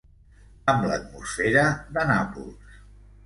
Amb 0.73 0.85
l'atmosfera 0.91 1.65
de 1.99 2.05
Nàpols. 2.13 2.81